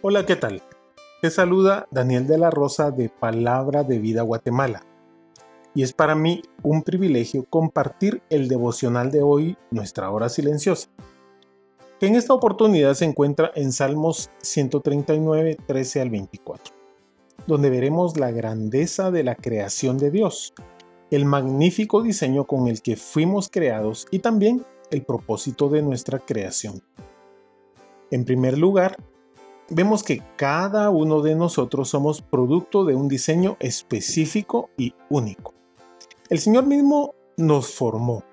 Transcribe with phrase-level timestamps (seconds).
[0.00, 0.62] Hola, ¿qué tal?
[1.20, 4.84] Te saluda Daniel de la Rosa de Palabra de Vida Guatemala.
[5.74, 10.88] Y es para mí un privilegio compartir el devocional de hoy, nuestra hora silenciosa,
[11.98, 16.74] que en esta oportunidad se encuentra en Salmos 139, 13 al 24,
[17.46, 20.54] donde veremos la grandeza de la creación de Dios,
[21.10, 26.82] el magnífico diseño con el que fuimos creados y también el propósito de nuestra creación.
[28.10, 28.96] En primer lugar,
[29.68, 35.54] vemos que cada uno de nosotros somos producto de un diseño específico y único.
[36.30, 38.24] El Señor mismo nos formó.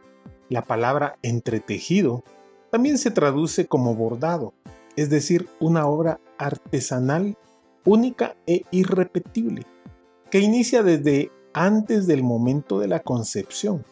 [0.50, 2.24] La palabra entretejido
[2.72, 4.54] también se traduce como bordado,
[4.96, 7.38] es decir, una obra artesanal
[7.86, 9.66] única e irrepetible,
[10.32, 13.86] que inicia desde antes del momento de la concepción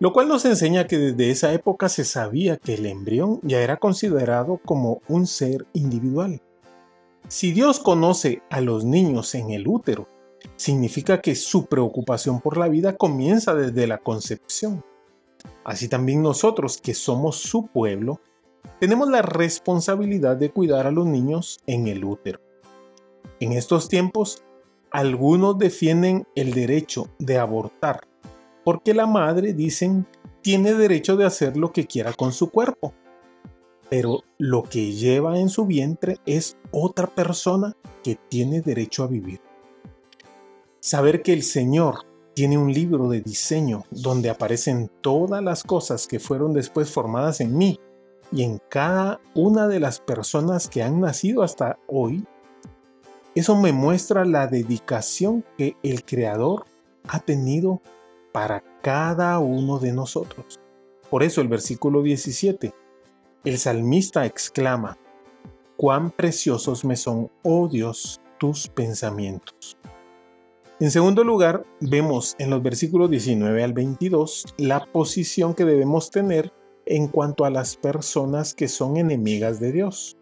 [0.00, 3.76] lo cual nos enseña que desde esa época se sabía que el embrión ya era
[3.76, 6.42] considerado como un ser individual.
[7.28, 10.08] Si Dios conoce a los niños en el útero,
[10.56, 14.84] significa que su preocupación por la vida comienza desde la concepción.
[15.64, 18.20] Así también nosotros, que somos su pueblo,
[18.80, 22.40] tenemos la responsabilidad de cuidar a los niños en el útero.
[23.40, 24.42] En estos tiempos,
[24.90, 28.02] algunos defienden el derecho de abortar
[28.64, 30.06] porque la madre, dicen,
[30.42, 32.92] tiene derecho de hacer lo que quiera con su cuerpo.
[33.90, 39.40] Pero lo que lleva en su vientre es otra persona que tiene derecho a vivir.
[40.80, 46.18] Saber que el Señor tiene un libro de diseño donde aparecen todas las cosas que
[46.18, 47.78] fueron después formadas en mí
[48.32, 52.26] y en cada una de las personas que han nacido hasta hoy,
[53.34, 56.64] eso me muestra la dedicación que el Creador
[57.06, 57.80] ha tenido
[58.34, 60.58] para cada uno de nosotros.
[61.08, 62.74] Por eso el versículo 17,
[63.44, 64.98] el salmista exclama,
[65.76, 69.76] cuán preciosos me son, oh Dios, tus pensamientos.
[70.80, 76.52] En segundo lugar, vemos en los versículos 19 al 22 la posición que debemos tener
[76.86, 80.16] en cuanto a las personas que son enemigas de Dios.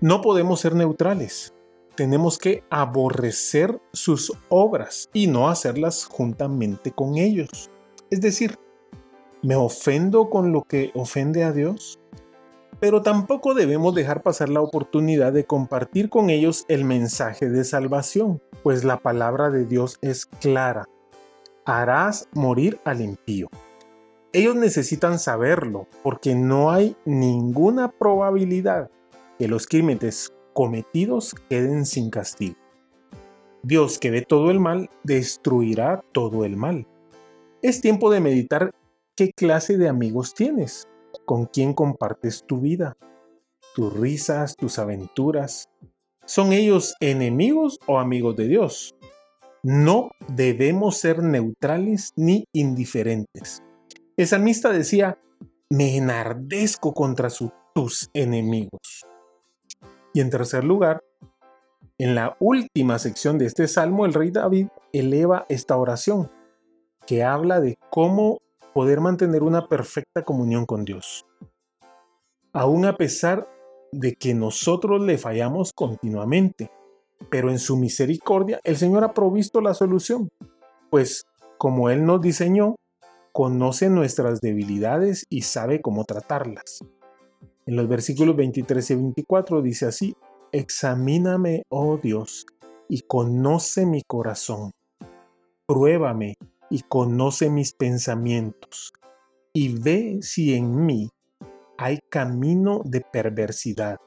[0.00, 1.54] No podemos ser neutrales
[1.94, 7.70] tenemos que aborrecer sus obras y no hacerlas juntamente con ellos.
[8.10, 8.58] Es decir,
[9.42, 11.98] ¿me ofendo con lo que ofende a Dios?
[12.80, 18.42] Pero tampoco debemos dejar pasar la oportunidad de compartir con ellos el mensaje de salvación,
[18.62, 20.88] pues la palabra de Dios es clara.
[21.64, 23.48] Harás morir al impío.
[24.32, 28.90] Ellos necesitan saberlo, porque no hay ninguna probabilidad
[29.38, 32.56] que los crímenes cometidos queden sin castigo.
[33.62, 36.86] Dios que ve todo el mal, destruirá todo el mal.
[37.62, 38.72] Es tiempo de meditar
[39.16, 40.88] qué clase de amigos tienes,
[41.24, 42.96] con quién compartes tu vida,
[43.74, 45.68] tus risas, tus aventuras.
[46.24, 48.94] ¿Son ellos enemigos o amigos de Dios?
[49.62, 53.62] No debemos ser neutrales ni indiferentes.
[54.16, 55.18] El salmista decía,
[55.70, 57.28] me enardezco contra
[57.74, 59.06] tus enemigos.
[60.12, 61.02] Y en tercer lugar,
[61.98, 66.30] en la última sección de este salmo, el rey David eleva esta oración,
[67.06, 68.38] que habla de cómo
[68.74, 71.26] poder mantener una perfecta comunión con Dios.
[72.52, 73.48] Aún a pesar
[73.92, 76.70] de que nosotros le fallamos continuamente,
[77.30, 80.28] pero en su misericordia el Señor ha provisto la solución,
[80.90, 81.24] pues
[81.58, 82.76] como Él nos diseñó,
[83.32, 86.80] conoce nuestras debilidades y sabe cómo tratarlas.
[87.64, 90.16] En los versículos 23 y 24 dice así,
[90.50, 92.44] Examíname, oh Dios,
[92.88, 94.72] y conoce mi corazón.
[95.66, 96.34] Pruébame
[96.70, 98.92] y conoce mis pensamientos,
[99.52, 101.10] y ve si en mí
[101.78, 103.98] hay camino de perversidad,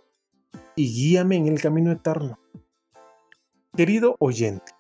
[0.76, 2.38] y guíame en el camino eterno.
[3.78, 4.74] Querido oyente,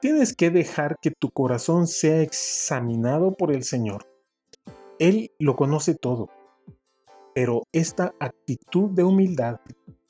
[0.00, 4.06] tienes que dejar que tu corazón sea examinado por el Señor.
[4.98, 6.30] Él lo conoce todo
[7.40, 9.60] pero esta actitud de humildad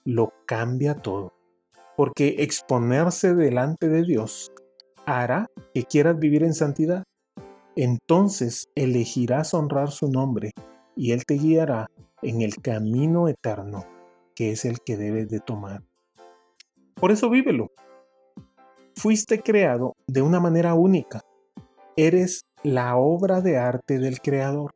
[0.06, 1.34] lo cambia todo,
[1.94, 4.50] porque exponerse delante de Dios
[5.04, 7.04] hará que quieras vivir en santidad.
[7.76, 10.52] Entonces elegirás honrar su nombre
[10.96, 11.88] y Él te guiará
[12.22, 13.84] en el camino eterno,
[14.34, 15.82] que es el que debes de tomar.
[16.94, 17.70] Por eso vívelo.
[18.96, 21.20] Fuiste creado de una manera única.
[21.94, 24.72] Eres la obra de arte del Creador.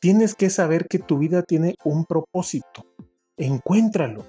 [0.00, 2.86] Tienes que saber que tu vida tiene un propósito.
[3.36, 4.24] Encuéntralo.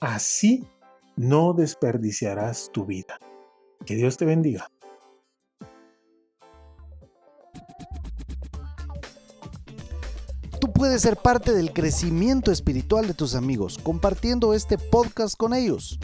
[0.00, 0.64] Así
[1.16, 3.18] no desperdiciarás tu vida.
[3.84, 4.68] Que Dios te bendiga.
[10.60, 15.98] Tú puedes ser parte del crecimiento espiritual de tus amigos compartiendo este podcast con ellos.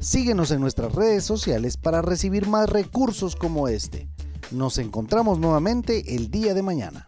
[0.00, 4.08] Síguenos en nuestras redes sociales para recibir más recursos como este.
[4.50, 7.06] Nos encontramos nuevamente el día de mañana.